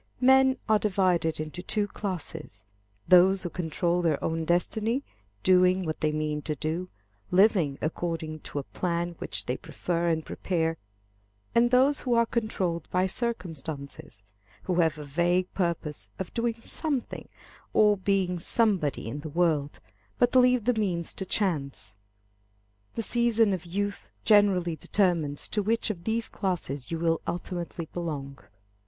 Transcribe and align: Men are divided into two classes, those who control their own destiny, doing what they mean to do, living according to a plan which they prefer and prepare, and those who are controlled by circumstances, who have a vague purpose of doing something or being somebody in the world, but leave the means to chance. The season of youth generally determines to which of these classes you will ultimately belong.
Men 0.19 0.57
are 0.67 0.79
divided 0.79 1.39
into 1.39 1.61
two 1.61 1.85
classes, 1.85 2.65
those 3.07 3.43
who 3.43 3.51
control 3.51 4.01
their 4.01 4.17
own 4.23 4.45
destiny, 4.45 5.03
doing 5.43 5.85
what 5.85 6.01
they 6.01 6.11
mean 6.11 6.41
to 6.41 6.55
do, 6.55 6.89
living 7.29 7.77
according 7.83 8.39
to 8.39 8.57
a 8.57 8.63
plan 8.63 9.13
which 9.19 9.45
they 9.45 9.57
prefer 9.57 10.07
and 10.09 10.25
prepare, 10.25 10.77
and 11.53 11.69
those 11.69 11.99
who 11.99 12.15
are 12.15 12.25
controlled 12.25 12.87
by 12.89 13.05
circumstances, 13.05 14.23
who 14.63 14.79
have 14.79 14.97
a 14.97 15.05
vague 15.05 15.53
purpose 15.53 16.09
of 16.17 16.33
doing 16.33 16.59
something 16.63 17.29
or 17.71 17.95
being 17.95 18.39
somebody 18.39 19.07
in 19.07 19.19
the 19.19 19.29
world, 19.29 19.79
but 20.17 20.35
leave 20.35 20.65
the 20.65 20.73
means 20.73 21.13
to 21.13 21.27
chance. 21.27 21.95
The 22.95 23.03
season 23.03 23.53
of 23.53 23.65
youth 23.67 24.09
generally 24.25 24.75
determines 24.75 25.47
to 25.49 25.61
which 25.61 25.91
of 25.91 26.05
these 26.05 26.27
classes 26.27 26.89
you 26.89 26.97
will 26.97 27.21
ultimately 27.27 27.87
belong. 27.93 28.39